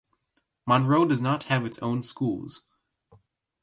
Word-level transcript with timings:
Monroe 0.65 1.05
does 1.05 1.21
not 1.21 1.43
have 1.43 1.63
its 1.63 1.77
own 1.77 2.01
schools. 2.01 2.65